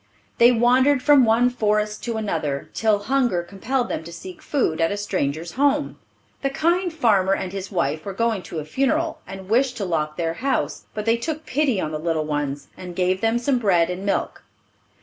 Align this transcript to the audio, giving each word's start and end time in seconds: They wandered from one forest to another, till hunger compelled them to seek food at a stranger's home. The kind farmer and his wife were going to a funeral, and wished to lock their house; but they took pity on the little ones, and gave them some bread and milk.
They 0.39 0.51
wandered 0.51 1.03
from 1.03 1.25
one 1.25 1.51
forest 1.51 2.03
to 2.05 2.17
another, 2.17 2.71
till 2.73 2.97
hunger 3.03 3.43
compelled 3.43 3.87
them 3.87 4.03
to 4.05 4.11
seek 4.11 4.41
food 4.41 4.81
at 4.81 4.91
a 4.91 4.97
stranger's 4.97 5.51
home. 5.51 5.99
The 6.41 6.49
kind 6.49 6.91
farmer 6.91 7.33
and 7.35 7.53
his 7.53 7.71
wife 7.71 8.03
were 8.03 8.13
going 8.15 8.41
to 8.49 8.57
a 8.57 8.65
funeral, 8.65 9.19
and 9.27 9.47
wished 9.47 9.77
to 9.77 9.85
lock 9.85 10.17
their 10.17 10.33
house; 10.33 10.85
but 10.95 11.05
they 11.05 11.17
took 11.17 11.45
pity 11.45 11.79
on 11.79 11.91
the 11.91 11.99
little 11.99 12.25
ones, 12.25 12.67
and 12.75 12.95
gave 12.95 13.21
them 13.21 13.37
some 13.37 13.59
bread 13.59 13.91
and 13.91 14.03
milk. 14.03 14.43